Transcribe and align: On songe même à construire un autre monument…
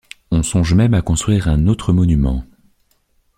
On 0.31 0.41
songe 0.41 0.73
même 0.73 0.95
à 0.95 1.03
construire 1.03 1.47
un 1.47 1.67
autre 1.67 1.93
monument… 1.93 2.43